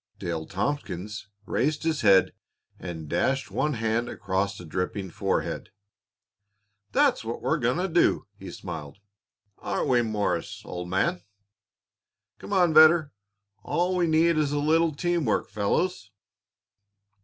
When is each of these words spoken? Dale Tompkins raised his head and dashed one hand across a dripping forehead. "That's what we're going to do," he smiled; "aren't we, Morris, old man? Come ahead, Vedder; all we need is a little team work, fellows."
Dale 0.17 0.47
Tompkins 0.47 1.27
raised 1.45 1.83
his 1.83 2.01
head 2.01 2.33
and 2.79 3.07
dashed 3.07 3.51
one 3.51 3.73
hand 3.75 4.09
across 4.09 4.59
a 4.59 4.65
dripping 4.65 5.11
forehead. 5.11 5.69
"That's 6.91 7.23
what 7.23 7.39
we're 7.39 7.59
going 7.59 7.77
to 7.77 7.87
do," 7.87 8.25
he 8.39 8.49
smiled; 8.49 8.97
"aren't 9.59 9.89
we, 9.89 10.01
Morris, 10.01 10.63
old 10.65 10.89
man? 10.89 11.21
Come 12.39 12.51
ahead, 12.51 12.73
Vedder; 12.73 13.11
all 13.61 13.95
we 13.95 14.07
need 14.07 14.39
is 14.39 14.51
a 14.51 14.57
little 14.57 14.91
team 14.95 15.23
work, 15.23 15.47
fellows." 15.51 16.09